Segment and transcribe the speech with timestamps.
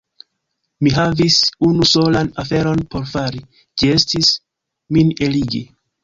[0.85, 1.35] Mi havis
[1.67, 3.41] unu solan aferon por fari:
[3.81, 4.31] ĝi estis,
[4.97, 5.61] min eligi.